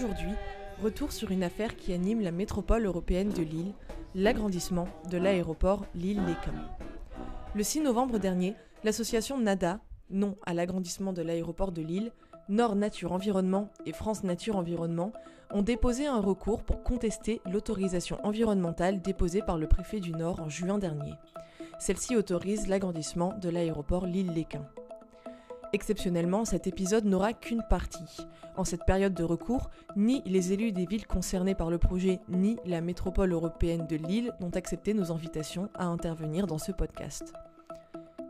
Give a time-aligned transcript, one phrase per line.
[0.00, 0.32] Aujourd'hui,
[0.82, 3.74] retour sur une affaire qui anime la métropole européenne de Lille,
[4.14, 6.54] l'agrandissement de l'aéroport Lille-Léquin.
[7.54, 9.78] Le 6 novembre dernier, l'association NADA,
[10.08, 12.12] non à l'agrandissement de l'aéroport de Lille,
[12.48, 15.12] Nord Nature Environnement et France Nature Environnement
[15.50, 20.48] ont déposé un recours pour contester l'autorisation environnementale déposée par le préfet du Nord en
[20.48, 21.12] juin dernier.
[21.78, 24.66] Celle-ci autorise l'agrandissement de l'aéroport Lille-Léquin.
[25.72, 28.26] Exceptionnellement, cet épisode n'aura qu'une partie.
[28.56, 32.56] En cette période de recours, ni les élus des villes concernées par le projet, ni
[32.66, 37.32] la métropole européenne de Lille n'ont accepté nos invitations à intervenir dans ce podcast.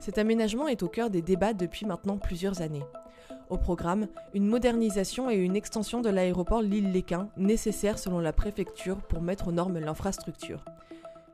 [0.01, 2.85] Cet aménagement est au cœur des débats depuis maintenant plusieurs années.
[3.49, 9.23] Au programme, une modernisation et une extension de l'aéroport Lille-Léquin, nécessaires selon la préfecture pour
[9.23, 10.65] mettre aux normes l'infrastructure.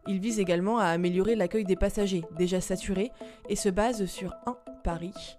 [0.07, 3.11] Il vise également à améliorer l'accueil des passagers, déjà saturés,
[3.49, 5.37] et se base sur un Paris,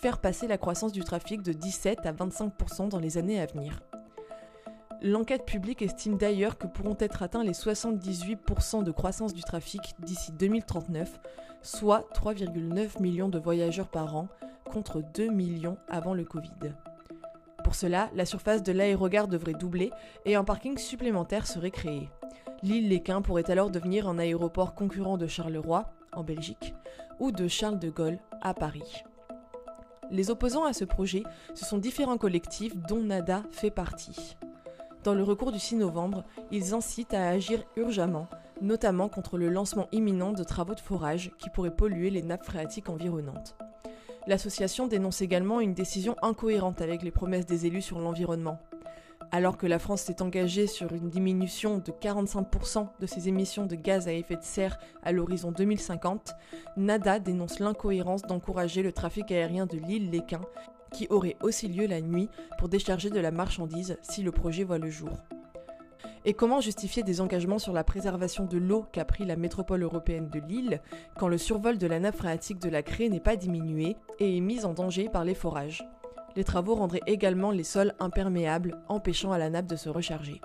[0.00, 3.80] faire passer la croissance du trafic de 17 à 25% dans les années à venir.
[5.02, 10.32] L'enquête publique estime d'ailleurs que pourront être atteints les 78% de croissance du trafic d'ici
[10.32, 11.20] 2039,
[11.62, 14.28] soit 3,9 millions de voyageurs par an,
[14.70, 16.72] contre 2 millions avant le Covid.
[17.62, 19.90] Pour cela, la surface de l'aérogare devrait doubler
[20.24, 22.08] et un parking supplémentaire serait créé.
[22.62, 26.74] L'île Léquin pourrait alors devenir un aéroport concurrent de Charleroi, en Belgique,
[27.18, 29.04] ou de Charles de Gaulle, à Paris.
[30.10, 31.22] Les opposants à ce projet,
[31.54, 34.36] ce sont différents collectifs dont NADA fait partie.
[35.04, 38.28] Dans le recours du 6 novembre, ils incitent à agir urgemment,
[38.60, 42.88] notamment contre le lancement imminent de travaux de forage qui pourraient polluer les nappes phréatiques
[42.88, 43.56] environnantes.
[44.26, 48.58] L'association dénonce également une décision incohérente avec les promesses des élus sur l'environnement.
[49.32, 53.76] Alors que la France s'est engagée sur une diminution de 45% de ses émissions de
[53.76, 56.34] gaz à effet de serre à l'horizon 2050,
[56.76, 60.40] NADA dénonce l'incohérence d'encourager le trafic aérien de l'île Léquin,
[60.92, 64.78] qui aurait aussi lieu la nuit pour décharger de la marchandise si le projet voit
[64.78, 65.12] le jour.
[66.24, 70.28] Et comment justifier des engagements sur la préservation de l'eau qu'a pris la métropole européenne
[70.28, 70.82] de Lille
[71.16, 74.40] quand le survol de la nappe phréatique de la Crée n'est pas diminué et est
[74.40, 75.88] mis en danger par les forages?
[76.36, 80.40] Les travaux rendraient également les sols imperméables, empêchant à la nappe de se recharger.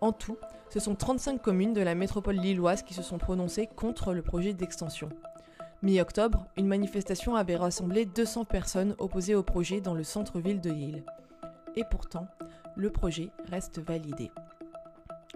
[0.00, 0.38] En tout,
[0.70, 4.54] ce sont 35 communes de la métropole lilloise qui se sont prononcées contre le projet
[4.54, 5.08] d'extension.
[5.82, 11.04] Mi-octobre, une manifestation avait rassemblé 200 personnes opposées au projet dans le centre-ville de Lille.
[11.74, 12.26] Et pourtant,
[12.76, 14.30] le projet reste validé.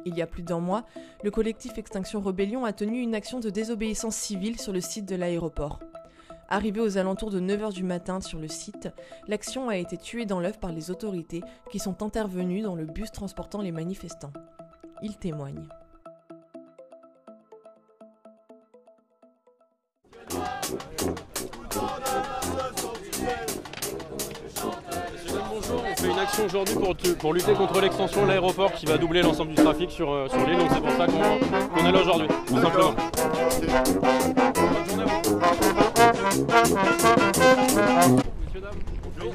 [0.05, 0.85] Il y a plus d'un mois,
[1.23, 5.17] le collectif Extinction Rebellion a tenu une action de désobéissance civile sur le site de
[5.17, 5.81] l'aéroport.
[6.49, 8.89] Arrivé aux alentours de 9h du matin sur le site,
[9.29, 13.11] l'action a été tuée dans l'œuf par les autorités qui sont intervenues dans le bus
[13.13, 14.33] transportant les manifestants.
[15.03, 15.69] Ils témoignent.
[26.05, 29.63] une action aujourd'hui pour, pour, lutter contre l'extension de l'aéroport qui va doubler l'ensemble du
[29.63, 30.59] trafic sur, euh, sur l'île.
[30.59, 32.95] Donc c'est pour ça qu'on est là aujourd'hui, tout simplement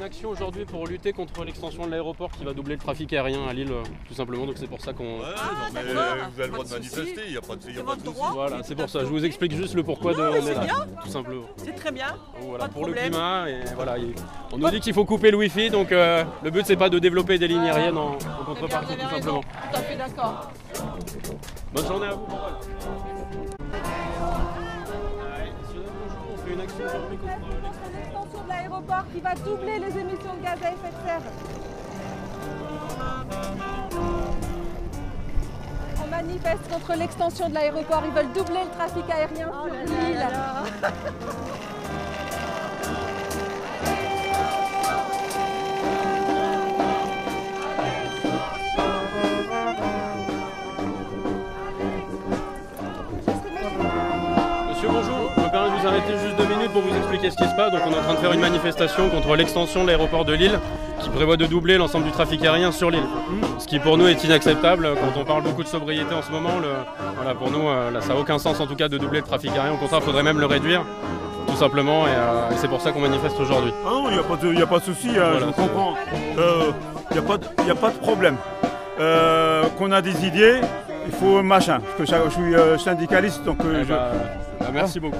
[0.00, 3.46] une action aujourd'hui pour lutter contre l'extension de l'aéroport qui va doubler le trafic aérien
[3.48, 3.72] à Lille,
[4.08, 4.46] tout simplement.
[4.46, 5.18] Donc c'est pour ça qu'on.
[5.18, 7.78] Ouais, non, mais vous avez le droit de manifester, il n'y a pas de, y
[7.78, 8.20] a pas de souci.
[8.32, 9.00] Voilà, c'est pour ça.
[9.00, 11.44] Je vous explique juste le pourquoi de on est là, tout simplement.
[11.56, 12.14] C'est très bien.
[12.40, 13.96] voilà, pour le climat et voilà,
[14.52, 16.98] on nous dit qu'il faut couper le wifi, donc euh, le but c'est pas de
[16.98, 19.40] développer des lignes aériennes en, en contrepartie, tout simplement.
[19.40, 20.50] Tout à fait d'accord.
[21.72, 22.26] Bonne journée à vous.
[26.82, 30.58] On fait une action aujourd'hui contre de l'aéroport qui va doubler les émissions de gaz
[30.62, 31.20] à effet de serre.
[36.02, 38.02] On manifeste contre l'extension de l'aéroport.
[38.06, 40.26] Ils veulent doubler le trafic aérien sur l'île.
[56.80, 57.72] Pour vous expliquer ce qui se passe.
[57.72, 60.58] Donc, on est en train de faire une manifestation contre l'extension de l'aéroport de Lille
[61.00, 63.06] qui prévoit de doubler l'ensemble du trafic aérien sur l'île.
[63.58, 66.50] Ce qui pour nous est inacceptable quand on parle beaucoup de sobriété en ce moment.
[67.16, 69.50] voilà, pour nous, euh, ça n'a aucun sens en tout cas de doubler le trafic
[69.52, 69.72] aérien.
[69.72, 70.84] Au contraire, il faudrait même le réduire
[71.46, 73.72] tout simplement et, euh, c'est pour ça qu'on manifeste aujourd'hui.
[73.84, 75.94] Ah non, il n'y a, pas de souci, hein, je comprends.
[76.38, 76.70] Euh,
[77.10, 78.36] il n'y a, pas de problème.
[79.78, 80.60] qu'on a des idées,
[81.06, 81.80] il faut machin.
[81.98, 85.16] Parce que je suis syndicaliste, donc eh bah, bah, merci beaucoup.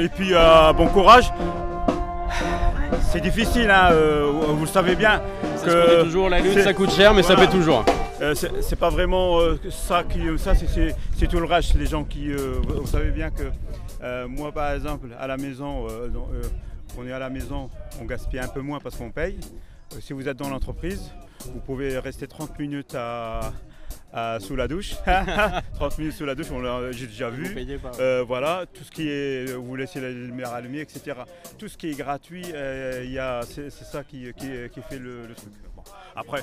[0.00, 0.32] et puis
[0.76, 1.32] bon courage.
[3.10, 5.22] C'est difficile, hein, euh, vous le savez bien.
[5.64, 7.84] Que toujours la lutte, ça coûte cher, mais ça paie toujours.
[8.20, 11.74] Euh, c'est pas vraiment euh, ça qui, ça c'est tout le reste.
[11.74, 15.86] Les gens qui, vous savez bien que moi par exemple à la maison,
[16.98, 17.70] on est à la maison,
[18.00, 19.38] on gaspille un peu moins parce qu'on paye.
[20.00, 21.10] si vous êtes dans l'entreprise,
[21.52, 23.52] vous pouvez rester 30 minutes à,
[24.40, 24.94] sous la douche.
[25.74, 26.46] 30 minutes sous la douche,
[26.92, 27.54] j'ai déjà vu.
[28.00, 31.16] Euh, voilà, tout ce qui est, vous laissez la lumière allumée, etc.
[31.58, 34.24] Tout ce qui est gratuit, euh, c'est ça qui,
[34.88, 35.52] fait le, truc.
[36.14, 36.40] Après,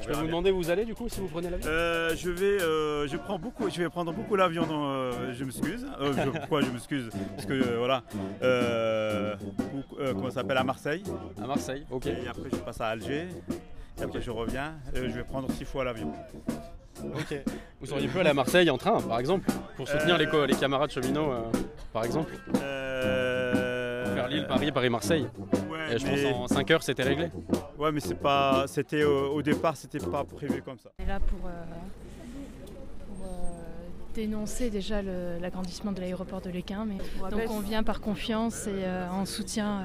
[0.00, 1.68] je vais vous demander où vous allez du coup si vous prenez l'avion?
[1.68, 4.66] Euh, Je vais, je prends beaucoup, je vais prendre beaucoup l'avion.
[5.32, 5.86] je m'excuse.
[6.32, 7.10] pourquoi je m'excuse?
[7.34, 8.02] Parce que voilà,
[9.98, 10.58] comment ça s'appelle?
[10.58, 11.02] À Marseille.
[11.42, 12.06] À Marseille, ok.
[12.06, 13.28] Et après je passe à Alger.
[13.98, 14.74] Et après je reviens.
[14.94, 16.12] je vais prendre six fois l'avion.
[17.04, 17.42] Ok.
[17.80, 20.90] Vous seriez pu aller à Marseille en train, par exemple, pour soutenir les, les, camarades
[20.90, 21.42] cheminots, euh,
[21.92, 22.32] par exemple?
[22.62, 24.14] Euh...
[24.14, 25.26] Faire Lille, Paris, Paris-Marseille.
[25.90, 27.28] Et je pense en 5 heures, c'était réglé.
[27.78, 30.90] Ouais, mais c'est pas, c'était au départ, c'était pas prévu comme ça.
[30.98, 31.50] On est là pour, euh,
[33.24, 33.26] euh,
[34.14, 36.96] dénoncer déjà l'agrandissement de l'aéroport de Léquin, mais
[37.30, 39.82] donc on vient par confiance et en soutien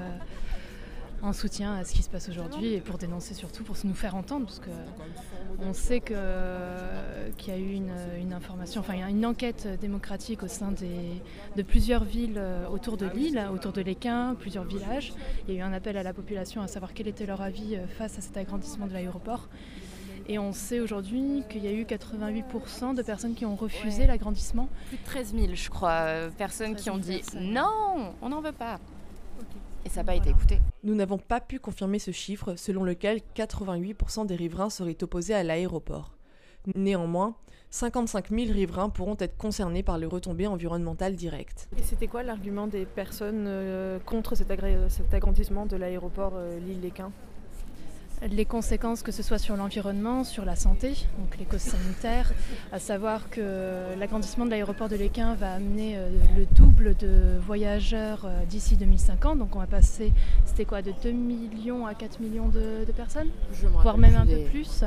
[1.24, 4.16] en soutien à ce qui se passe aujourd'hui et pour dénoncer surtout, pour nous faire
[4.16, 10.48] entendre, parce qu'on sait qu'il y a eu une, information, enfin une enquête démocratique au
[10.48, 15.14] sein de plusieurs villes euh, autour de l'île, autour de l'Équin, plusieurs villages.
[15.48, 17.76] Il y a eu un appel à la population à savoir quel était leur avis
[17.76, 19.50] euh, face à cet agrandissement de l'aéroport.
[20.28, 24.70] Et on sait aujourd'hui qu'il y a eu 88% de personnes qui ont refusé l'agrandissement.
[24.88, 28.54] Plus de 13 000, je crois, euh, personnes qui ont dit non, on n'en veut
[28.54, 28.80] pas
[29.86, 30.60] et ça n'a pas été écouté.
[30.84, 35.44] Nous n'avons pas pu confirmer ce chiffre selon lequel 88% des riverains seraient opposés à
[35.44, 36.14] l'aéroport.
[36.76, 37.36] Néanmoins,
[37.72, 41.70] 55 000 riverains pourront être concernés par les retombées environnementales directes.
[41.78, 47.12] Et c'était quoi l'argument des personnes euh, contre cet, agrandissement de l'aéroport euh, Lille-Léquin?
[48.30, 52.32] Les conséquences, que ce soit sur l'environnement, sur la santé, donc les causes sanitaires,
[52.72, 58.26] à savoir que l'agrandissement de l'aéroport de Léquin va amener euh, le double de voyageurs
[58.26, 59.40] euh, d'ici 2050.
[59.40, 60.12] Donc on va passer,
[60.46, 63.30] c'était quoi, de 2 millions à 4 millions de, personnes,
[63.82, 64.84] voire même un peu plus.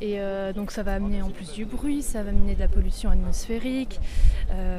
[0.00, 2.68] Et euh, donc ça va amener en plus du bruit, ça va amener de la
[2.68, 4.00] pollution atmosphérique.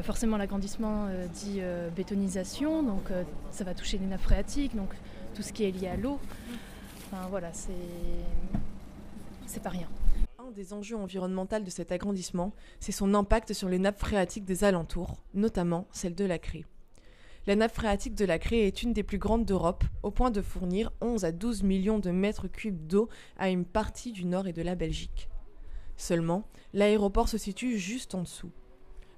[0.04, 1.62] forcément l'agrandissement dit
[1.96, 3.04] bétonisation, donc
[3.52, 4.90] ça va toucher les nappes phréatiques, donc
[5.36, 6.20] tout ce qui est lié à l'eau.
[7.12, 7.52] Enfin voilà,
[9.48, 9.90] c'est pas rien.
[10.38, 14.64] Un des enjeux environnementaux de cet agrandissement, c'est son impact sur les nappes phréatiques des
[14.64, 16.66] alentours, notamment celle de la Crée.
[17.48, 20.44] La nappe phréatique de la Crée est une des plus grandes d'Europe, au point de
[20.44, 24.54] fournir 11 à 12 millions de mètres cubes d'eau à une partie du nord et
[24.54, 25.30] de la Belgique.
[25.98, 28.52] Seulement, l'aéroport se situe juste en dessous.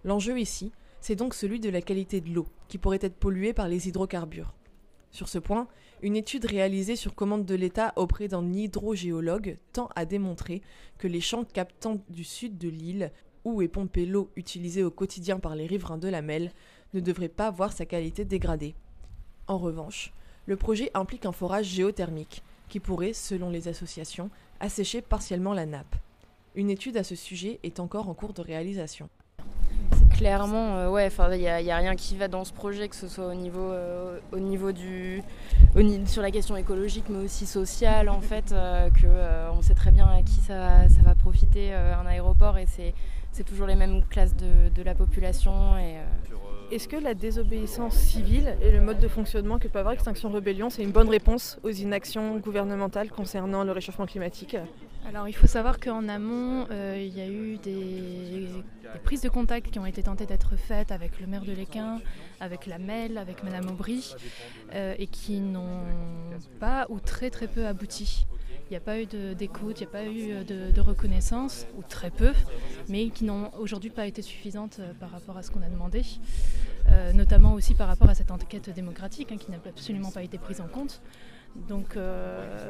[0.06, 0.72] L'enjeu ici,
[1.02, 4.54] c'est donc celui de la qualité de l'eau, qui pourrait être polluée par les hydrocarbures.
[5.12, 5.68] Sur ce point,
[6.02, 10.62] une étude réalisée sur commande de l'État auprès d'un hydrogéologue tend à démontrer
[10.98, 13.12] que les champs captants du sud de l'île,
[13.44, 16.52] où est pompée l'eau utilisée au quotidien par les riverains de la Melle,
[16.94, 18.74] ne devraient pas voir sa qualité dégradée.
[19.48, 20.14] En revanche,
[20.46, 25.96] le projet implique un forage géothermique qui pourrait, selon les associations, assécher partiellement la nappe.
[26.56, 29.10] Une étude à ce sujet est encore en cours de réalisation
[30.22, 33.26] clairement, euh, ouais, il n'y a, rien qui va dans ce projet, que ce soit
[33.26, 35.24] au niveau, euh, au niveau du,
[36.06, 38.90] sur la question écologique, mais aussi sociale, en fait, euh,
[39.58, 43.66] on sait très bien à qui ça, ça va profiter un aéroport et c'est toujours
[43.66, 45.54] les mêmes classes de, de la population.
[46.72, 50.70] Est-ce que la désobéissance civile et le mode de fonctionnement que peut avoir Extinction Rebellion,
[50.70, 54.56] c'est une bonne réponse aux inactions gouvernementales concernant le réchauffement climatique?
[55.08, 58.48] Alors il faut savoir qu'en amont, euh, il y a eu des,
[59.04, 62.00] prises de contact qui ont été tentées d'être faites avec le maire de Léquin,
[62.40, 64.14] avec la MEL, avec Madame Aubry,
[64.74, 65.84] euh, et qui n'ont
[66.60, 68.26] pas ou très très peu abouti.
[68.70, 72.10] Il n'y a pas eu d'écoute, il n'y a pas eu de, reconnaissance, ou très
[72.10, 72.32] peu,
[72.88, 76.04] mais qui n'ont aujourd'hui pas été suffisantes euh, par rapport à ce qu'on a demandé,
[77.14, 80.62] notamment aussi par rapport à cette enquête démocratique hein, qui n'a absolument pas été prise
[80.62, 81.02] en compte.
[81.56, 81.98] Donc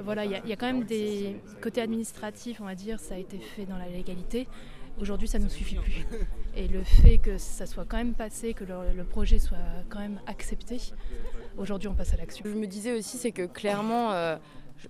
[0.03, 3.37] voilà, il y, a quand même des côtés administratifs, on va dire, ça a été
[3.37, 4.47] fait dans la légalité.
[4.99, 6.05] Aujourd'hui, ça ne nous suffit plus.
[6.55, 9.57] Et le fait que ça soit quand même passé, que le, projet soit
[9.89, 10.77] quand même accepté,
[11.57, 12.43] aujourd'hui, on passe à l'action.
[12.45, 14.11] Je me disais aussi, c'est que clairement,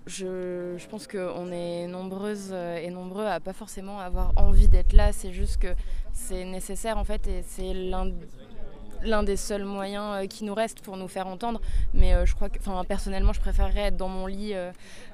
[0.06, 5.12] je, pense qu'on est nombreuses euh, et nombreux à pas forcément avoir envie d'être là.
[5.12, 5.74] C'est juste que
[6.14, 8.12] c'est nécessaire en fait et c'est l'un
[9.24, 11.62] des seuls moyens euh, qui nous reste pour nous faire entendre.
[11.94, 14.54] Mais euh, je crois que, enfin, personnellement, je préférerais être dans mon lit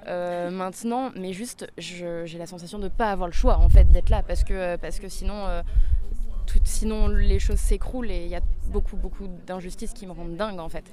[0.06, 1.12] maintenant.
[1.15, 4.24] Mais juste, j'ai la sensation de ne pas avoir le choix en fait d'être là
[4.24, 5.63] parce que, parce que sinon,
[6.46, 10.38] tout, sinon les choses s'écroulent et il y a beaucoup, beaucoup d'injustices qui me rendent
[10.38, 10.86] dingue en fait.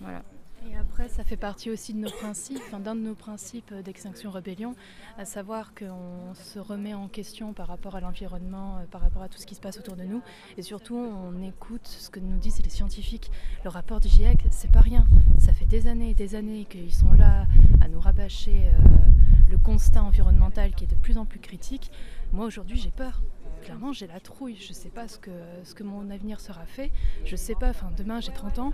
[0.00, 0.22] Voilà.
[0.68, 4.74] Et après, ça fait partie aussi de nos principes, d'un de nos principes d'extinction rébellion,
[5.16, 9.28] à savoir qu'on se remet en question par rapport à l'environnement, euh, par rapport à
[9.28, 10.22] tout ce qui se passe autour de nous,
[10.58, 13.30] et surtout on écoute ce que nous disent les scientifiques.
[13.64, 15.06] Le rapport du GIEC, c'est pas rien.
[15.38, 17.46] Ça fait des années et des années qu'ils sont là
[17.80, 18.68] à nous rabâcher.
[18.68, 19.10] Euh,
[19.48, 21.90] le constat environnemental qui est de plus en plus critique,
[22.32, 23.20] moi aujourd'hui j'ai peur.
[23.62, 24.56] Clairement, j'ai la trouille.
[24.56, 25.30] Je ne sais pas ce que,
[25.64, 26.90] ce que mon avenir sera fait.
[27.24, 28.72] Je ne sais pas, enfin, demain j'ai 30 ans.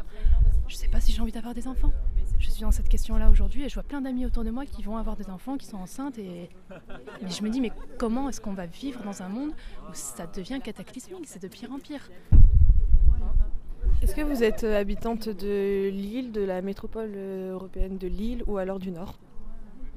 [0.69, 1.93] Je ne sais pas si j'ai envie d'avoir des enfants.
[2.38, 4.83] Je suis dans cette question-là aujourd'hui et je vois plein d'amis autour de moi qui
[4.83, 6.19] vont avoir des enfants, qui sont enceintes.
[6.19, 6.50] Et,
[7.23, 9.52] je me dis, mais comment est-ce qu'on va vivre dans un monde
[9.88, 11.26] où ça devient cataclysmique?
[11.26, 12.11] C'est de pire en pire.
[14.02, 18.78] Est-ce que vous êtes habitante de Lille, de la métropole européenne de Lille ou alors
[18.78, 19.19] du Nord?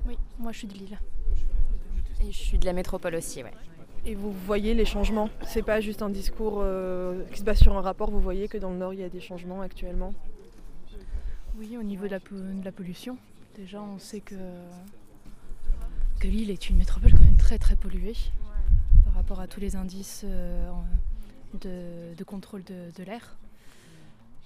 [0.08, 0.98] Oui, moi je suis de Lille.
[2.22, 3.54] Et je suis de la métropole aussi, ouais.
[4.06, 7.78] Et vous voyez les changements C'est pas juste un discours euh, qui se base sur
[7.78, 10.14] un rapport, vous voyez que dans le Nord il y a des changements actuellement
[11.58, 12.12] Oui, au niveau de
[12.64, 13.18] la, pollution.
[13.58, 14.36] Déjà, on sait que,
[16.20, 18.16] que Lille est une métropole quand même très très polluée
[19.04, 20.70] par rapport à tous les indices euh,
[21.62, 23.36] de, contrôle de, l'air.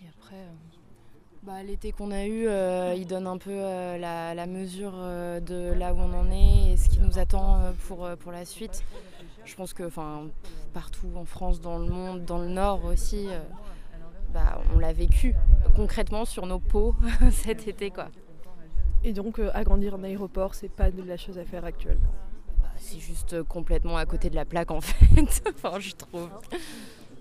[0.04, 0.36] Et après.
[0.36, 0.52] Euh,
[1.44, 2.48] bah, L'été qu'on a eu,
[2.98, 7.00] il donne un peu la, mesure de là où on en est et ce qui
[7.00, 8.84] nous attend pour, pour la suite.
[9.46, 9.90] Je pense que
[10.74, 13.40] partout en France, dans le monde, dans le Nord aussi, euh,
[14.34, 15.36] bah, on l'a vécu
[15.76, 16.96] concrètement sur nos peaux
[17.32, 17.92] cet été.
[17.92, 18.10] Quoi.
[19.04, 22.14] Et donc euh, agrandir un aéroport, c'est pas de la chose à faire actuellement
[22.62, 26.30] bah, C'est juste complètement à côté de la plaque en fait, enfin, je trouve.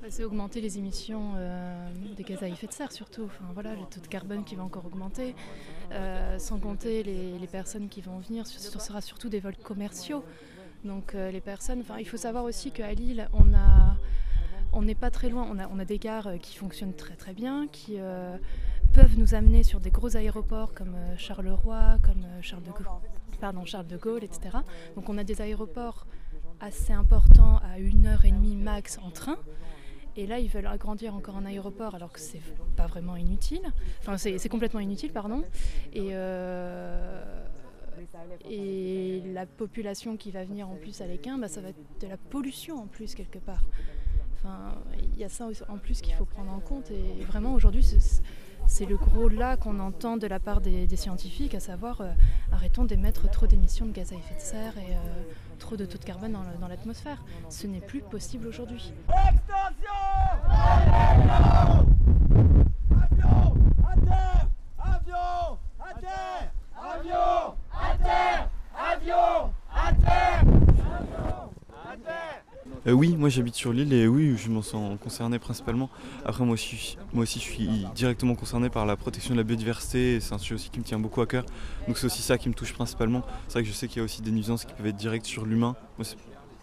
[0.01, 3.25] Bah, c'est augmenter les émissions euh, des gaz à effet de serre surtout.
[3.25, 5.35] Enfin, voilà, le taux de carbone qui va encore augmenter,
[6.39, 8.47] sans compter les, les, personnes qui vont venir.
[8.47, 10.25] Ce sera surtout des vols commerciaux.
[10.85, 13.29] Donc euh, les personnes, il faut savoir aussi qu'à Lille,
[14.73, 17.69] on n'est pas très loin, on a, des gares euh, qui fonctionnent très très bien,
[17.71, 18.37] qui euh,
[18.93, 23.97] peuvent nous amener sur des gros aéroports comme Charleroi, comme Charles de Gaulle, Charles de
[23.97, 24.59] Gaulle, etc.
[24.97, 26.07] Donc on a des aéroports
[26.61, 29.37] assez importants à une heure et demie max en train.
[30.15, 32.43] Et là, ils veulent agrandir encore un aéroport alors que c'est
[32.77, 33.63] pas vraiment inutile.
[34.01, 35.43] Enfin, c'est complètement inutile, pardon.
[38.49, 42.07] Et la population qui va venir en plus à l'Équin, bah, ça va être de
[42.07, 43.65] la pollution en plus quelque part.
[44.35, 46.91] Enfin, il y a ça en plus qu'il faut prendre en compte.
[46.91, 47.85] Et vraiment aujourd'hui,
[48.67, 52.11] c'est le gros là qu'on entend de la part des, scientifiques, à savoir euh,
[52.51, 55.23] arrêtons d'émettre trop d'émissions de gaz à effet de serre et euh,
[55.59, 57.25] trop de taux de carbone dans l'atmosphère.
[57.51, 58.93] Ce n'est plus possible aujourd'hui.
[72.87, 75.89] Euh, oui, moi j'habite sur l'île et oui, je m'en sens concerné principalement.
[76.25, 80.19] Après, moi aussi, moi aussi, je suis directement concerné par la protection de la biodiversité.
[80.21, 81.45] C'est un sujet aussi qui me tient beaucoup à cœur.
[81.87, 83.23] Donc c'est aussi ça qui me touche principalement.
[83.47, 85.27] C'est vrai que je sais qu'il y a aussi des nuisances qui peuvent être directes
[85.27, 85.77] sur l'humain.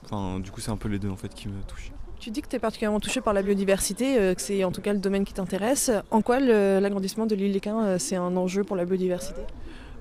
[0.04, 1.92] Enfin, du coup, c'est un peu les deux en fait qui me touchent.
[2.20, 4.82] Tu dis que tu es particulièrement touché par la biodiversité, euh, que c'est en tout
[4.82, 5.90] cas le domaine qui t'intéresse.
[6.12, 9.40] En quoi l'agrandissement de l'île d'Équin, euh, c'est un enjeu pour la biodiversité?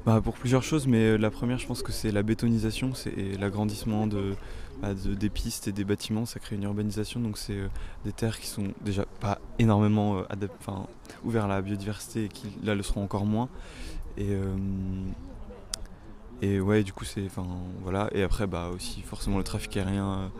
[0.09, 4.07] Bah, Pour plusieurs choses, mais la première, je pense que c'est la bétonisation, c'est l'agrandissement
[4.07, 4.35] de,
[4.81, 7.69] bah, des pistes et des bâtiments, ça crée une urbanisation, donc c'est euh,
[8.07, 10.47] des terres qui sont déjà pas énormément euh,
[11.25, 13.51] ouvertes à la biodiversité et qui là le seront encore moins.
[14.17, 14.57] Et, euh,
[16.41, 17.27] et ouais, du coup c'est,
[17.83, 18.09] voilà.
[18.13, 20.31] Et après bah aussi forcément le trafic aérien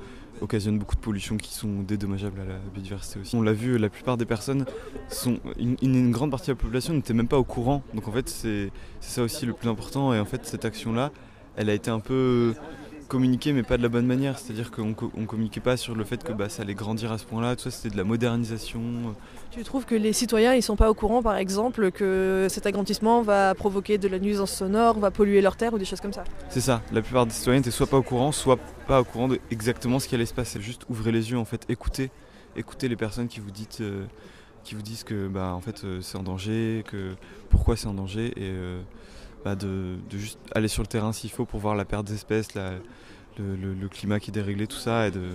[0.41, 3.37] occasionne beaucoup de pollutions qui sont dédommageables à la biodiversité aussi.
[3.37, 4.65] On l'a vu, la plupart des personnes
[5.09, 7.83] sont, une, grande partie de la population n'était même pas au courant.
[7.95, 10.15] Donc en fait c'est ça aussi le plus important.
[10.15, 11.11] Et en fait cette action là,
[11.57, 12.55] elle a été un peu
[13.09, 14.39] communiquer mais pas de la bonne manière.
[14.39, 17.25] C'est-à-dire qu'on ne communiquait pas sur le fait que bah, ça allait grandir à ce
[17.25, 17.57] point-là.
[17.57, 19.15] Tout ça, c'était de la modernisation.
[19.51, 23.23] Tu trouves que les citoyens ils sont pas au courant, par exemple, que cet agrandissement
[23.23, 26.25] va provoquer de la nuisance sonore, va polluer leurs terres ou des choses comme ça
[26.51, 26.83] C'est ça.
[26.93, 30.01] La plupart des citoyens n'étaient soit pas au courant, soit pas au courant de exactement
[30.01, 30.61] ce qui allait se passer.
[30.61, 32.11] Juste ouvrez les yeux, en fait, écoutez,
[32.57, 34.05] écoutez les personnes qui vous disent, euh,
[34.65, 37.15] disent que bah, en fait, euh, c'est en danger, que
[37.49, 38.83] pourquoi c'est en danger et euh,
[39.47, 43.89] bah, de, juste aller sur le terrain s'il faut pour voir la perte d'espèces, le,
[43.89, 45.31] climat qui est déréglé, tout ça, et de,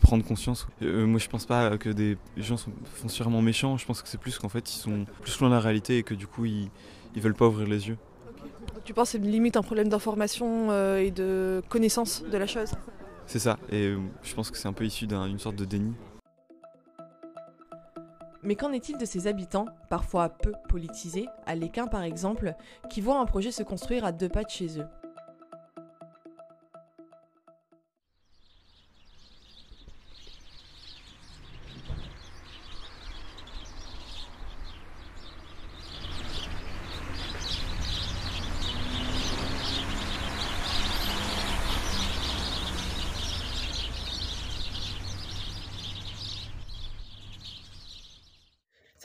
[0.00, 0.66] prendre conscience.
[0.82, 4.20] Euh, moi je pense pas que des gens sont foncièrement méchants, je pense que c'est
[4.20, 6.70] plus qu'en fait ils sont plus loin de la réalité et que du coup ils,
[7.14, 7.96] ils veulent pas ouvrir les yeux.
[8.84, 12.72] Tu penses que c'est limite un problème d'information euh, et de connaissance de la chose?
[13.26, 15.92] C'est ça, et euh, je pense que c'est un peu issu d'une sorte de déni.
[18.42, 22.54] Mais qu'en est-il de ces habitants, parfois peu politisés, à l'Équin par exemple,
[22.88, 24.86] qui voient un projet se construire à deux pas de chez eux?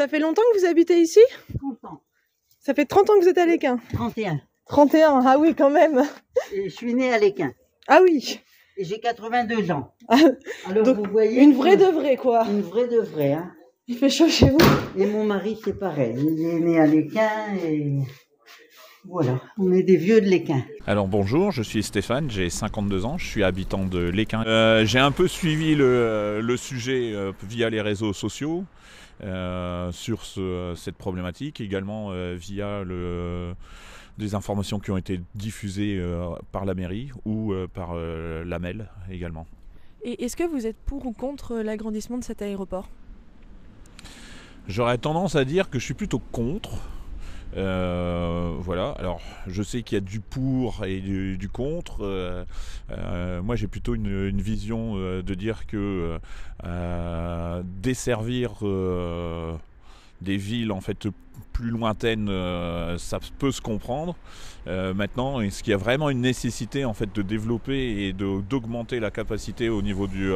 [0.01, 1.20] Ça fait longtemps que vous habitez ici
[1.60, 2.01] 30 ans.
[2.60, 4.41] Ça fait 30 ans que vous êtes à l'Équin 31.
[4.65, 6.01] 31, ah oui, quand même.
[6.51, 7.51] Et je suis née à Léquin.
[7.88, 8.39] Ah oui.
[8.77, 9.93] Et j'ai 82 ans.
[10.10, 11.43] Alors Donc, vous voyez.
[11.43, 12.48] Une vraie de vraie, quoi.
[12.50, 13.51] Une vraie de vraie, hein.
[13.86, 14.58] Il fait chaud chez vous.
[14.98, 16.15] Et mon mari, c'est pareil.
[16.17, 18.00] Il est né à Léquin et.
[19.05, 20.63] Voilà, on est des vieux de Léquin.
[20.86, 24.43] Alors bonjour, je suis Stéphane, j'ai 52 ans, je suis habitant de Léquin.
[24.46, 28.63] Euh, j'ai un peu suivi le, sujet euh, via les réseaux sociaux
[29.24, 30.24] euh, sur
[30.75, 33.54] cette problématique, également via le,
[34.18, 36.01] des informations qui ont été diffusées
[36.51, 39.46] par la mairie ou par la MEL également.
[40.04, 42.90] Et est-ce que vous êtes pour ou contre l'agrandissement de cet aéroport?
[44.68, 46.80] J'aurais tendance à dire que je suis plutôt contre.
[47.58, 52.00] Euh, voilà, alors je sais qu'il y a du pour et du, contre.
[52.01, 52.46] Euh,
[52.91, 56.20] euh, moi j'ai plutôt une, vision de dire que
[57.81, 58.60] desservir
[60.22, 61.08] des villes en fait
[61.53, 62.27] plus lointaines,
[62.98, 64.15] ça peut se comprendre.
[64.65, 69.12] maintenant, est-ce qu'il y a vraiment une nécessité en fait de développer et d'augmenter la
[69.12, 70.31] capacité au niveau du,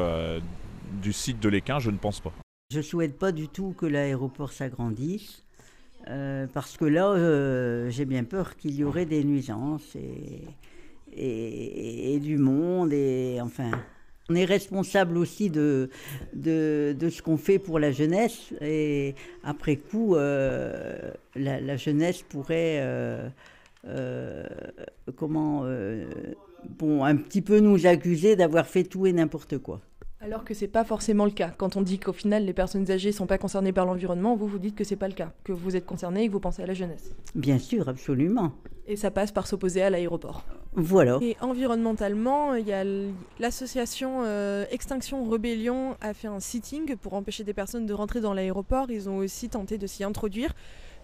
[1.01, 1.79] du site de l'Équin?
[1.79, 2.33] Je ne pense pas.
[2.71, 5.44] Je souhaite pas du tout que l'aéroport s'agrandisse.
[6.09, 9.95] Euh, parce que là, euh, j'ai bien peur qu'il y aurait des nuisances
[11.15, 12.93] et, du monde.
[12.93, 13.71] Et enfin,
[14.29, 15.89] on est responsable aussi de,
[16.33, 18.53] de, ce qu'on fait pour la jeunesse.
[18.61, 22.83] Et après coup, euh, la, jeunesse pourrait,
[25.15, 25.65] comment,
[26.77, 29.81] bon, un petit peu nous accuser d'avoir fait tout et n'importe quoi.
[30.25, 31.51] Alors que c'est pas forcément le cas.
[31.55, 34.57] Quand on dit qu'au final les personnes âgées sont pas concernées par l'environnement, vous vous
[34.57, 36.65] dites que c'est pas le cas, que vous êtes concerné et que vous pensez à
[36.65, 37.13] la jeunesse.
[37.35, 38.53] Bien sûr, absolument.
[38.87, 40.43] Et ça passe par s'opposer à l'aéroport.
[40.73, 41.19] Voilà.
[41.21, 42.83] Et environnementalement, il y a
[43.39, 48.33] l'association euh, Extinction Rebellion a fait un sitting pour empêcher des personnes de rentrer dans
[48.33, 48.89] l'aéroport.
[48.89, 50.55] Ils ont aussi tenté de s'y introduire.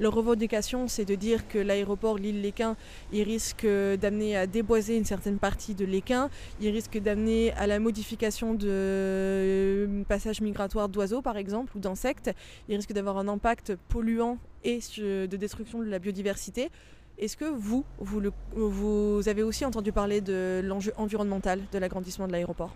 [0.01, 2.75] Leur revendication, c'est de dire que l'aéroport Lille-Léquin,
[3.13, 7.77] il risque d'amener à déboiser une certaine partie de l'Équin, il risque d'amener à la
[7.77, 12.31] modification de euh, passages migratoires d'oiseaux, par exemple, ou d'insectes,
[12.67, 16.71] il risque d'avoir un impact polluant et de destruction de la biodiversité.
[17.19, 22.75] Est-ce que vous, vous avez aussi entendu parler de l'enjeu environnemental de l'agrandissement de l'aéroport?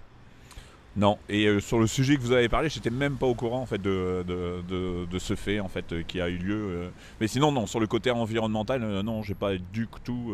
[0.98, 3.62] Non, et euh, sur le sujet que vous avez parlé, j'étais même pas au courant
[3.62, 6.56] en fait de, de, ce fait en fait euh, qui a eu lieu.
[6.56, 6.90] Euh.
[7.20, 10.34] Mais sinon non, sur le côté environnemental, non, j'ai pas du tout.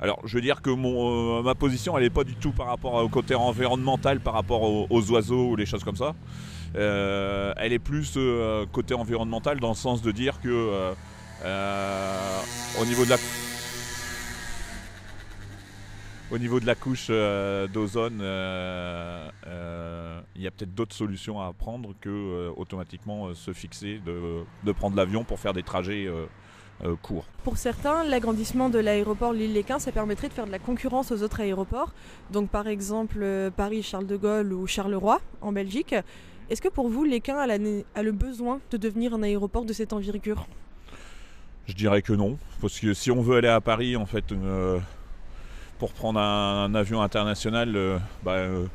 [0.00, 2.94] alors je veux dire que mon, ma position elle est pas du tout par rapport
[2.94, 6.14] au côté environnemental, par rapport aux, oiseaux ou les choses comme ça.
[6.74, 8.18] elle est plus
[8.72, 10.92] côté environnemental dans le sens de dire que
[12.78, 13.16] au niveau de la
[16.30, 21.40] au niveau de la couche euh, d'ozone, euh, euh, il y a peut-être d'autres solutions
[21.40, 26.08] à prendre que automatiquement se fixer, de, prendre l'avion pour faire des trajets
[27.02, 27.24] courts.
[27.42, 31.40] Pour certains, l'agrandissement de l'aéroport Lille-Léquin, ça permettrait de faire de la concurrence aux autres
[31.40, 31.92] aéroports.
[32.30, 35.94] Donc par exemple Paris-Charles de Gaulle ou Charleroi en Belgique.
[36.50, 39.92] Est-ce que pour vous, Léquin a, a le besoin de devenir un aéroport de cette
[39.92, 40.46] envergure?
[41.66, 44.32] Je dirais que non, parce que si on veut aller à Paris, en fait,
[45.78, 48.66] pour prendre un, avion international euh, bah, euh,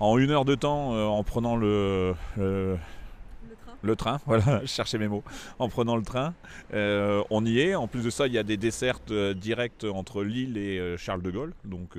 [0.00, 5.08] en une heure de temps euh, en prenant le, le train, voilà, je cherchais mes
[5.08, 5.22] mots,
[5.58, 6.34] en prenant le train.
[6.72, 7.74] on y est.
[7.74, 11.30] En plus de ça, il y a des dessertes directes entre Lille et Charles de
[11.30, 11.54] Gaulle.
[11.64, 11.96] Donc,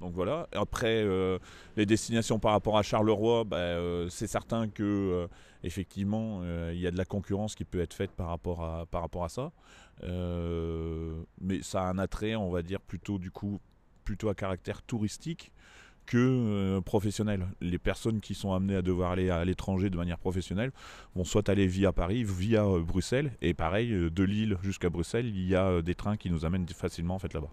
[0.00, 0.48] donc voilà.
[0.52, 1.04] Après,
[1.76, 3.76] les destinations par rapport à Charleroi, bah,
[4.10, 5.28] c'est certain que
[5.64, 9.02] effectivement, il y a de la concurrence qui peut être faite par rapport à, par
[9.02, 9.52] rapport à ça.
[10.04, 13.60] Euh, mais ça a un attrait, on va dire, plutôt du coup,
[14.04, 15.52] plutôt à caractère touristique
[16.06, 17.46] que euh, professionnel.
[17.60, 20.72] Les personnes qui sont amenées à devoir aller à l'étranger de manière professionnelle
[21.14, 25.46] vont soit aller via Paris, via euh, Bruxelles, et pareil, de Lille jusqu'à Bruxelles, il
[25.46, 27.50] y a des trains qui nous amènent facilement en fait là-bas.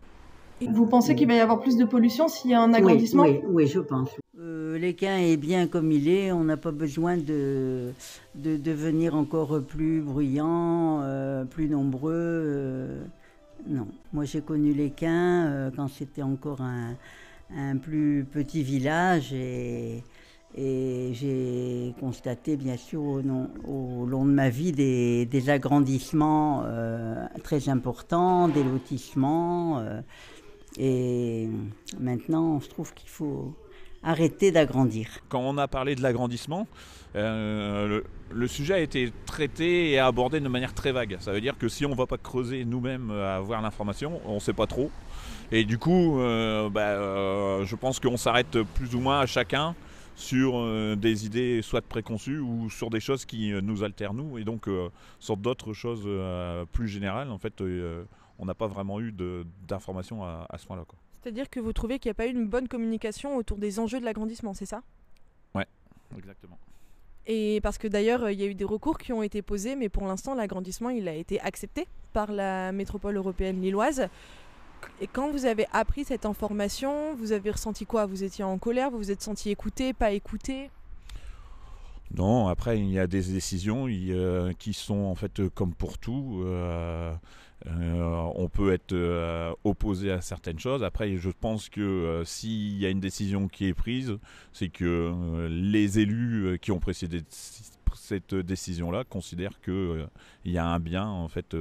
[0.61, 3.41] Vous pensez qu'il va y avoir plus de pollution s'il y a un agrandissement oui,
[3.47, 4.09] oui, je pense.
[4.39, 7.91] Euh, L'équin est bien comme il est, on n'a pas besoin de,
[8.35, 12.13] de, devenir encore plus bruyant, euh, plus nombreux.
[12.13, 13.03] Euh,
[13.67, 16.95] non, moi j'ai connu l'équin euh, quand c'était encore un,
[17.55, 20.03] un, plus petit village et,
[20.55, 23.21] et j'ai constaté bien sûr au,
[23.67, 26.63] au, long de ma vie des, des agrandissements
[27.43, 29.83] très importants, des lotissements.
[30.77, 31.47] Et
[31.99, 33.53] maintenant, je trouve qu'il faut
[34.03, 35.07] arrêter d'agrandir.
[35.29, 36.67] Quand on a parlé de l'agrandissement,
[37.15, 41.17] euh, le, sujet a été traité et abordé de manière très vague.
[41.19, 44.35] Ça veut dire que si on ne va pas creuser nous-mêmes à avoir l'information, on
[44.35, 44.91] ne sait pas trop.
[45.51, 49.75] Et du coup, euh, bah, euh, je pense qu'on s'arrête plus ou moins à chacun
[50.17, 54.69] sur des idées soit préconçues ou sur des choses qui nous altèrent nous, et donc
[55.19, 56.07] sur d'autres choses
[56.71, 57.61] plus générales, en fait,
[58.39, 59.13] on n'a pas vraiment eu
[59.67, 60.83] d'informations à, à, ce point-là.
[61.21, 63.99] C'est-à-dire que vous trouvez qu'il n'y a pas eu une bonne communication autour des enjeux
[63.99, 64.81] de l'agrandissement, c'est ça?
[65.53, 65.65] Ouais,
[66.17, 66.57] exactement.
[67.27, 69.89] Et parce que d'ailleurs, il y a eu des recours qui ont été posés, mais
[69.89, 74.07] pour l'instant, l'agrandissement, il a été accepté par la métropole européenne lilloise.
[75.01, 78.05] Et quand vous avez appris cette information, vous avez ressenti quoi?
[78.05, 78.91] Vous étiez en colère?
[78.91, 80.69] Vous vous êtes senti écouté, pas écouté?
[82.13, 83.87] Non, après il y a des décisions
[84.59, 86.43] qui sont en fait comme pour tout.
[86.45, 87.13] Euh,
[87.67, 90.83] euh, on peut être euh, opposé à certaines choses.
[90.83, 94.17] Après, je pense que s'il y a une décision qui est prise,
[94.53, 97.23] c'est que les élus qui ont précédé
[97.95, 100.07] cette décision-là considèrent qu'il
[100.45, 101.55] y a un bien en fait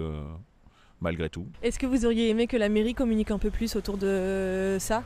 [1.00, 1.46] malgré tout.
[1.62, 5.04] Est-ce que vous auriez aimé que la mairie communique un peu plus autour de ça?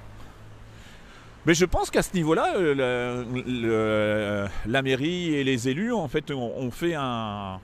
[1.46, 6.70] Mais je pense qu'à ce niveau-là, euh, la mairie et les élus en fait ont,
[6.70, 7.60] fait un,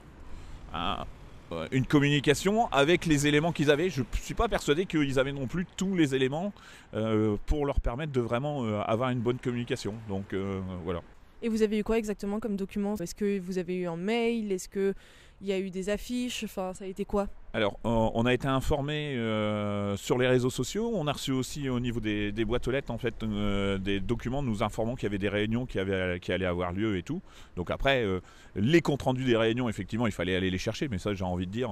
[1.71, 3.89] une communication avec les éléments qu'ils avaient.
[3.89, 6.53] Je ne suis pas persuadé qu'ils avaient non plus tous les éléments
[6.93, 9.95] euh, pour leur permettre de vraiment euh, avoir une bonne communication.
[10.09, 10.35] Donc
[10.83, 11.01] voilà.
[11.45, 12.95] Et vous avez eu quoi exactement comme document?
[12.95, 14.51] Est-ce que vous avez eu un mail?
[14.51, 14.95] Est-ce que
[15.41, 17.27] il y a eu des affiches, enfin ça a été quoi?
[17.53, 21.79] Alors on a été informé euh, sur les réseaux sociaux, on a reçu aussi au
[21.79, 25.19] niveau des, boîtes aux lettres en fait euh, des documents nous informant qu'il y avait
[25.19, 27.21] des réunions qui, avaient, allaient avoir lieu et tout.
[27.55, 28.21] Donc après euh,
[28.55, 31.45] les comptes rendus des réunions effectivement il fallait aller les chercher mais ça j'ai envie
[31.45, 31.69] de dire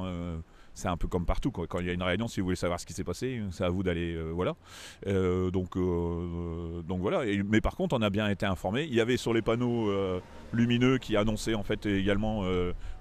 [0.73, 1.51] c'est un peu comme partout.
[1.51, 3.63] Quand il y a une réunion, si vous voulez savoir ce qui s'est passé, c'est
[3.63, 4.15] à vous d'aller.
[4.15, 4.55] Euh, voilà.
[5.07, 7.23] Euh, donc, euh, donc voilà.
[7.45, 8.83] mais par contre, on a bien été informé.
[8.83, 9.91] Il y avait sur les panneaux
[10.51, 12.43] lumineux qui annonçaient en fait également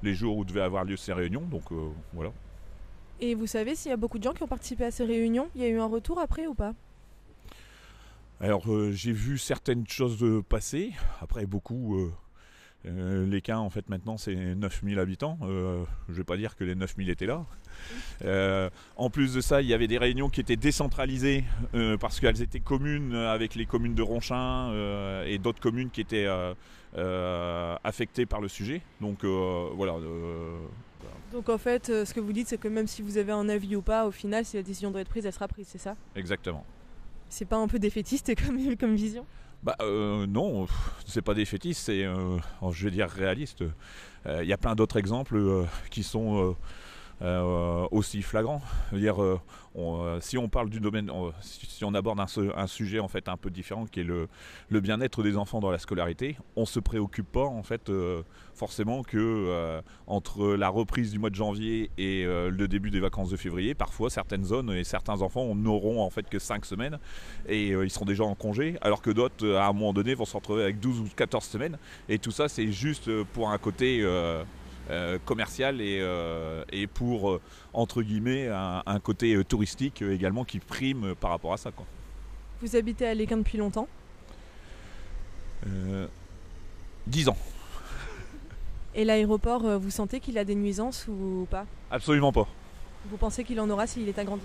[0.02, 1.42] les jours où devait avoir lieu ces réunions.
[1.42, 1.64] Donc
[2.12, 2.32] voilà.
[3.20, 5.48] Et vous savez s'il y a beaucoup de gens qui ont participé à ces réunions?
[5.54, 6.74] Il y a eu un retour après ou pas?
[8.40, 12.10] Alors j'ai vu certaines choses passer, après beaucoup
[12.86, 15.38] euh, les cas, en fait, maintenant, c'est 9000 habitants.
[15.42, 17.44] Euh, je ne vais pas dire que les 9000 étaient là.
[18.24, 21.44] Euh, en plus de ça, il y avait des réunions qui étaient décentralisées
[22.00, 24.72] parce qu'elles étaient communes avec les communes de Ronchin
[25.24, 26.28] et d'autres communes qui étaient
[27.84, 28.82] affectées par le sujet.
[29.00, 29.94] Donc voilà.
[31.32, 33.76] Donc en fait, ce que vous dites, c'est que même si vous avez un avis
[33.76, 35.96] ou pas, au final, si la décision doit être prise, elle sera prise, c'est ça?
[36.14, 36.64] Exactement.
[37.28, 39.24] C'est pas un peu défaitiste comme, comme vision?
[39.62, 40.66] Bah euh, non,
[41.06, 42.38] c'est pas défaitiste, c'est, euh,
[42.70, 43.64] je vais dire réaliste.
[44.26, 46.54] Il y a plein d'autres exemples qui sont
[47.22, 48.60] euh, aussi flagrant.
[48.92, 49.36] euh,
[49.76, 51.08] euh, si on parle du domaine,
[51.40, 54.28] si on aborde un, sujet en fait un peu différent qui est le,
[54.80, 57.92] bien-être des enfants dans la scolarité, on se préoccupe pas en fait
[58.54, 63.36] forcément que entre la reprise du mois de janvier et le début des vacances de
[63.36, 66.98] février, parfois certaines zones et certains enfants n'auront en fait que 5 semaines
[67.48, 70.36] et ils seront déjà en congé, alors que d'autres à un moment donné vont se
[70.36, 71.78] retrouver avec 12 ou 14 semaines.
[72.08, 74.04] Et tout ça c'est juste pour un côté
[75.24, 77.40] commercial et, euh, et pour, euh,
[77.72, 81.70] entre guillemets, un, côté touristique également qui prime par rapport à ça.
[81.70, 81.86] Quoi.
[82.60, 83.88] Vous habitez à Léquin depuis longtemps?
[87.06, 87.36] 10 ans.
[88.94, 91.66] Et l'aéroport, vous sentez qu'il a des nuisances ou pas?
[91.90, 92.46] Absolument pas.
[93.10, 94.44] Vous pensez qu'il en aura s'il est agrandi?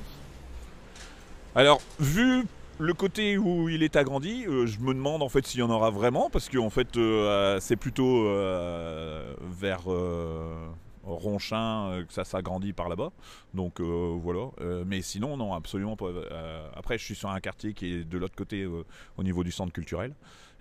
[1.56, 2.46] Alors, vu
[2.80, 5.70] le côté où il est agrandi, euh, je me demande en fait s'il y en
[5.70, 9.84] aura vraiment, parce que en fait euh, c'est plutôt euh, vers
[11.04, 13.12] Ronchin que ça s'agrandit par là-bas.
[13.54, 14.50] Donc voilà.
[14.86, 16.12] mais sinon non, absolument pas.
[16.76, 19.74] après je suis sur un quartier qui est de l'autre côté au niveau du centre
[19.74, 20.14] culturel.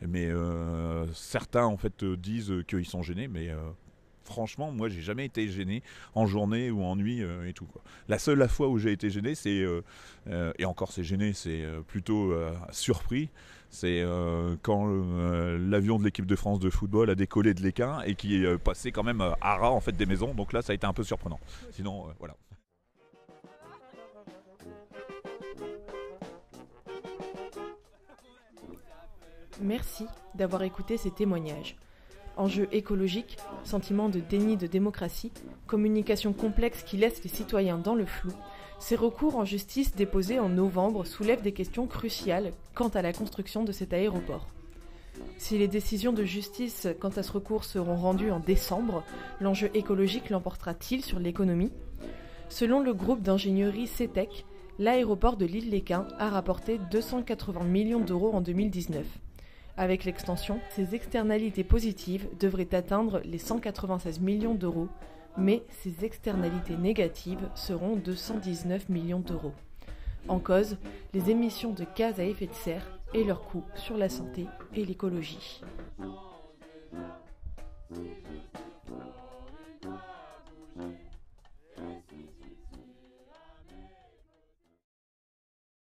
[0.06, 0.30] Mais
[1.12, 3.50] certains en fait disent qu'ils sont gênés, mais
[4.26, 5.82] franchement, moi, j'ai jamais été gêné
[6.14, 7.68] en journée ou en nuit euh, et tout.
[8.08, 9.82] La seule fois où j'ai été gêné, c'est euh,
[10.28, 12.34] euh, et encore c'est gêné, c'est plutôt
[12.70, 13.30] surpris.
[13.70, 14.04] C'est
[14.62, 18.58] quand l'avion de l'équipe de France de football a décollé de l'Équin et qui est
[18.58, 20.34] passé quand même à ras en fait des maisons.
[20.34, 21.40] Donc là, ça a été un peu surprenant.
[21.72, 22.36] Sinon, voilà.
[29.60, 31.76] Merci d'avoir écouté ces témoignages.
[32.36, 35.32] Enjeux écologiques, sentiment de déni de démocratie,
[35.66, 38.32] communication complexe qui laisse les citoyens dans le flou,
[38.78, 43.64] ces recours en justice déposés en novembre soulèvent des questions cruciales quant à la construction
[43.64, 44.46] de cet aéroport.
[45.38, 49.02] Si les décisions de justice quant à ce recours seront rendues en décembre,
[49.40, 51.72] l'enjeu écologique l'emportera-t-il sur l'économie?
[52.50, 54.44] Selon le groupe d'ingénierie CETEC,
[54.78, 59.06] l'aéroport de l'île Léquin a rapporté 280 millions d'euros en 2019.
[59.78, 64.88] Avec l'extension, ces externalités positives devraient atteindre les 196 millions d'euros,
[65.36, 69.52] mais ces externalités négatives seront de 119 millions d'euros.
[70.28, 70.78] En cause,
[71.12, 74.84] les émissions de gaz à effet de serre et leurs coûts sur la santé et
[74.84, 75.60] l'écologie.